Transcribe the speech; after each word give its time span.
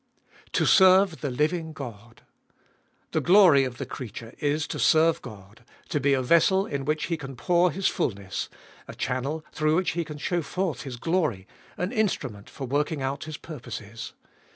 To 0.53 0.65
serve 0.65 1.21
the 1.21 1.29
living 1.29 1.73
God! 1.73 2.23
The 3.11 3.21
glory 3.21 3.65
of 3.65 3.77
the 3.77 3.85
creature 3.85 4.33
is 4.39 4.65
to 4.69 4.79
serve 4.79 5.21
God, 5.21 5.63
to 5.89 5.99
be 5.99 6.13
a 6.15 6.23
vessel 6.23 6.65
in 6.65 6.85
which 6.85 7.03
He 7.05 7.17
can 7.17 7.35
pour 7.35 7.69
His 7.69 7.87
fulness, 7.87 8.49
a 8.87 8.95
channel 8.95 9.45
through 9.51 9.75
which 9.75 9.91
He 9.91 10.03
can 10.03 10.17
show 10.17 10.41
forth 10.41 10.81
His 10.81 10.95
glory, 10.95 11.45
an 11.77 11.91
instrument 11.91 12.49
for 12.49 12.65
working 12.65 13.03
out 13.03 13.25
His 13.25 13.37
purposes. 13.37 14.13